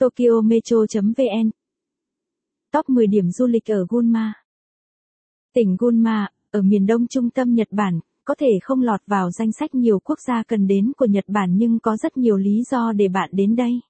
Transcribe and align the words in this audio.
Tokyo 0.00 0.40
Metro.vn 0.44 1.50
Top 2.72 2.88
10 2.88 3.06
điểm 3.06 3.30
du 3.30 3.46
lịch 3.46 3.70
ở 3.70 3.86
Gunma 3.88 4.34
Tỉnh 5.54 5.76
Gunma, 5.78 6.28
ở 6.50 6.62
miền 6.62 6.86
đông 6.86 7.06
trung 7.06 7.30
tâm 7.30 7.54
Nhật 7.54 7.68
Bản, 7.70 8.00
có 8.24 8.34
thể 8.38 8.48
không 8.62 8.82
lọt 8.82 9.00
vào 9.06 9.30
danh 9.30 9.52
sách 9.52 9.74
nhiều 9.74 9.98
quốc 9.98 10.18
gia 10.28 10.42
cần 10.42 10.66
đến 10.66 10.92
của 10.96 11.06
Nhật 11.06 11.24
Bản 11.28 11.56
nhưng 11.56 11.78
có 11.78 11.96
rất 11.96 12.16
nhiều 12.16 12.36
lý 12.36 12.62
do 12.70 12.92
để 12.92 13.08
bạn 13.08 13.30
đến 13.32 13.56
đây. 13.56 13.80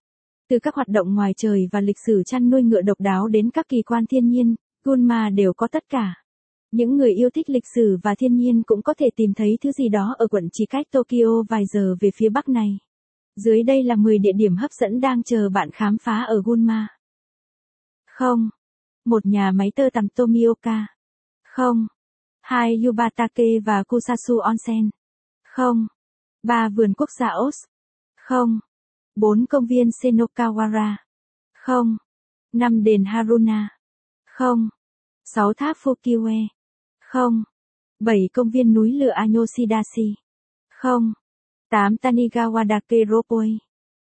Từ 0.48 0.58
các 0.58 0.74
hoạt 0.74 0.88
động 0.88 1.14
ngoài 1.14 1.32
trời 1.36 1.68
và 1.72 1.80
lịch 1.80 1.98
sử 2.06 2.22
chăn 2.26 2.50
nuôi 2.50 2.62
ngựa 2.62 2.82
độc 2.82 3.00
đáo 3.00 3.28
đến 3.28 3.50
các 3.50 3.68
kỳ 3.68 3.82
quan 3.82 4.06
thiên 4.06 4.28
nhiên, 4.28 4.54
Gunma 4.84 5.30
đều 5.30 5.52
có 5.52 5.68
tất 5.72 5.84
cả. 5.88 6.14
Những 6.70 6.96
người 6.96 7.12
yêu 7.12 7.30
thích 7.30 7.50
lịch 7.50 7.66
sử 7.74 7.98
và 8.02 8.14
thiên 8.14 8.36
nhiên 8.36 8.62
cũng 8.62 8.82
có 8.82 8.94
thể 8.94 9.10
tìm 9.16 9.34
thấy 9.34 9.58
thứ 9.60 9.72
gì 9.72 9.88
đó 9.88 10.14
ở 10.18 10.26
quận 10.26 10.48
chỉ 10.52 10.66
cách 10.66 10.86
Tokyo 10.90 11.42
vài 11.48 11.66
giờ 11.66 11.94
về 12.00 12.10
phía 12.14 12.28
bắc 12.28 12.48
này. 12.48 12.78
Dưới 13.44 13.62
đây 13.62 13.82
là 13.82 13.96
10 13.96 14.18
địa 14.18 14.32
điểm 14.32 14.56
hấp 14.56 14.72
dẫn 14.72 15.00
đang 15.00 15.22
chờ 15.22 15.48
bạn 15.48 15.70
khám 15.70 15.96
phá 15.98 16.22
ở 16.22 16.42
Gunma. 16.44 16.88
Không. 18.06 18.50
Một 19.04 19.26
nhà 19.26 19.52
máy 19.52 19.72
tơ 19.76 19.90
tằm 19.92 20.08
Tomioka. 20.08 20.86
Không. 21.44 21.86
Hai 22.40 22.82
Yubatake 22.84 23.60
và 23.64 23.82
Kusasu 23.82 24.38
Onsen. 24.38 24.90
Không. 25.44 25.86
Ba 26.42 26.68
vườn 26.68 26.94
quốc 26.94 27.08
gia 27.18 27.28
Os. 27.48 27.64
Không. 28.16 28.60
Bốn 29.16 29.46
công 29.46 29.66
viên 29.66 29.88
Senokawara. 29.88 30.96
Không. 31.54 31.96
Năm 32.52 32.82
đền 32.84 33.04
Haruna. 33.04 33.68
Không. 34.26 34.68
Sáu 35.24 35.52
tháp 35.54 35.76
Fukiwe. 35.76 36.46
Không. 37.00 37.44
Bảy 38.00 38.28
công 38.32 38.50
viên 38.50 38.74
núi 38.74 38.92
lửa 38.92 39.12
Anyoshidashi. 39.14 40.14
Không. 40.70 41.12
8 41.70 41.96
Tanigawa 41.96 42.64
Dake 42.68 43.04
Ropoi. 43.10 43.58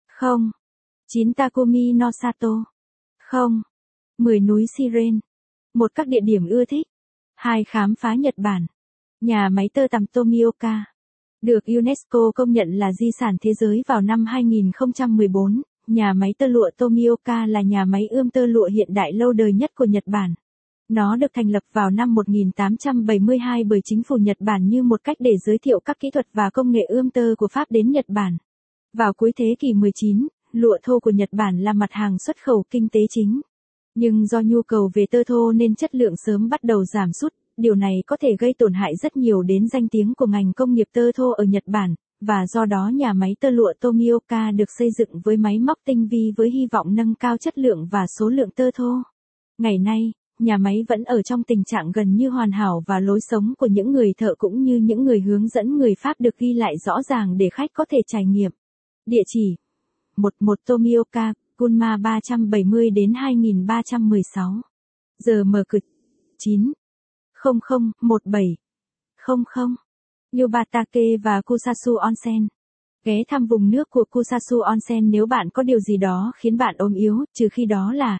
Không. 0.07 0.51
9 1.07 1.33
Takumi 1.33 1.93
no 1.93 2.11
Sato. 2.11 2.65
Không. 3.19 3.61
10 4.17 4.39
núi 4.39 4.65
Siren. 4.77 5.19
Một 5.73 5.91
các 5.95 6.07
địa 6.07 6.19
điểm 6.23 6.47
ưa 6.47 6.65
thích. 6.65 6.87
Hai 7.35 7.63
khám 7.63 7.93
phá 7.99 8.15
Nhật 8.15 8.33
Bản. 8.37 8.65
Nhà 9.21 9.49
máy 9.49 9.69
tơ 9.73 9.87
tằm 9.91 10.05
Tomioka. 10.05 10.85
Được 11.41 11.59
UNESCO 11.65 12.31
công 12.35 12.51
nhận 12.51 12.69
là 12.71 12.93
di 12.93 13.09
sản 13.19 13.37
thế 13.41 13.53
giới 13.53 13.81
vào 13.87 14.01
năm 14.01 14.25
2014, 14.25 15.61
nhà 15.87 16.13
máy 16.13 16.33
tơ 16.37 16.47
lụa 16.47 16.69
Tomioka 16.77 17.45
là 17.45 17.61
nhà 17.61 17.85
máy 17.85 18.07
ươm 18.07 18.29
tơ 18.29 18.45
lụa 18.45 18.67
hiện 18.67 18.93
đại 18.93 19.13
lâu 19.13 19.33
đời 19.33 19.53
nhất 19.53 19.71
của 19.75 19.85
Nhật 19.85 20.03
Bản. 20.05 20.33
Nó 20.91 21.15
được 21.15 21.31
thành 21.33 21.49
lập 21.49 21.63
vào 21.73 21.89
năm 21.89 22.15
1872 22.15 23.63
bởi 23.63 23.79
chính 23.83 24.03
phủ 24.03 24.15
Nhật 24.15 24.37
Bản 24.39 24.67
như 24.67 24.83
một 24.83 25.03
cách 25.03 25.17
để 25.19 25.31
giới 25.45 25.57
thiệu 25.57 25.79
các 25.85 25.99
kỹ 25.99 26.11
thuật 26.11 26.27
và 26.33 26.49
công 26.53 26.71
nghệ 26.71 26.81
ươm 26.89 27.09
tơ 27.09 27.35
của 27.37 27.47
Pháp 27.47 27.71
đến 27.71 27.91
Nhật 27.91 28.05
Bản. 28.07 28.37
Vào 28.93 29.13
cuối 29.13 29.31
thế 29.37 29.55
kỷ 29.59 29.73
19, 29.73 30.27
lụa 30.51 30.77
thô 30.83 30.99
của 30.99 31.11
Nhật 31.11 31.29
Bản 31.31 31.59
là 31.59 31.73
mặt 31.73 31.91
hàng 31.91 32.19
xuất 32.19 32.43
khẩu 32.43 32.63
kinh 32.69 32.89
tế 32.89 32.99
chính. 33.09 33.41
Nhưng 33.95 34.25
do 34.25 34.41
nhu 34.45 34.61
cầu 34.61 34.91
về 34.93 35.05
tơ 35.11 35.23
thô 35.27 35.51
nên 35.51 35.75
chất 35.75 35.95
lượng 35.95 36.13
sớm 36.25 36.49
bắt 36.49 36.63
đầu 36.63 36.85
giảm 36.85 37.13
sút, 37.13 37.33
điều 37.57 37.75
này 37.75 38.03
có 38.07 38.17
thể 38.21 38.35
gây 38.39 38.53
tổn 38.57 38.73
hại 38.73 38.95
rất 38.95 39.17
nhiều 39.17 39.41
đến 39.41 39.67
danh 39.67 39.87
tiếng 39.87 40.13
của 40.13 40.27
ngành 40.27 40.53
công 40.53 40.73
nghiệp 40.73 40.87
tơ 40.93 41.11
thô 41.11 41.31
ở 41.31 41.43
Nhật 41.43 41.63
Bản, 41.65 41.95
và 42.21 42.47
do 42.47 42.65
đó 42.65 42.91
nhà 42.93 43.13
máy 43.13 43.35
tơ 43.39 43.49
lụa 43.49 43.73
Tomioka 43.79 44.51
được 44.51 44.69
xây 44.77 44.89
dựng 44.97 45.09
với 45.23 45.37
máy 45.37 45.59
móc 45.59 45.77
tinh 45.85 46.07
vi 46.11 46.31
với 46.37 46.49
hy 46.51 46.67
vọng 46.71 46.95
nâng 46.95 47.15
cao 47.15 47.37
chất 47.37 47.57
lượng 47.57 47.87
và 47.91 48.05
số 48.19 48.29
lượng 48.29 48.51
tơ 48.51 48.71
thô. 48.71 48.93
Ngày 49.57 49.77
nay, 49.77 50.11
nhà 50.41 50.57
máy 50.57 50.85
vẫn 50.87 51.03
ở 51.03 51.21
trong 51.21 51.43
tình 51.43 51.63
trạng 51.63 51.91
gần 51.91 52.15
như 52.15 52.29
hoàn 52.29 52.51
hảo 52.51 52.83
và 52.87 52.99
lối 52.99 53.19
sống 53.21 53.53
của 53.57 53.67
những 53.67 53.91
người 53.91 54.13
thợ 54.17 54.35
cũng 54.37 54.63
như 54.63 54.77
những 54.77 55.03
người 55.03 55.21
hướng 55.21 55.47
dẫn 55.47 55.77
người 55.77 55.93
Pháp 55.99 56.13
được 56.19 56.37
ghi 56.37 56.53
lại 56.53 56.77
rõ 56.77 57.01
ràng 57.01 57.37
để 57.37 57.49
khách 57.53 57.69
có 57.73 57.85
thể 57.89 57.97
trải 58.07 58.25
nghiệm. 58.25 58.51
Địa 59.05 59.23
chỉ 59.27 59.55
11 60.17 60.59
Tomioka, 60.65 61.33
Gunma 61.57 61.97
370 61.97 62.89
đến 62.89 63.13
2316. 63.13 64.61
Giờ 65.19 65.43
mở 65.43 65.63
cửa 65.67 65.79
9 66.37 66.71
00 67.43 67.91
17 68.01 68.43
00 69.27 69.75
Yubatake 70.31 71.17
và 71.23 71.41
Kusasu 71.41 71.95
Onsen. 71.95 72.47
Ghé 73.03 73.23
thăm 73.27 73.45
vùng 73.45 73.69
nước 73.69 73.89
của 73.89 74.05
Kusasu 74.09 74.59
Onsen 74.59 75.11
nếu 75.11 75.25
bạn 75.25 75.49
có 75.49 75.63
điều 75.63 75.79
gì 75.79 75.97
đó 75.97 76.31
khiến 76.35 76.57
bạn 76.57 76.75
ốm 76.77 76.93
yếu, 76.93 77.25
trừ 77.33 77.47
khi 77.51 77.65
đó 77.65 77.93
là 77.93 78.19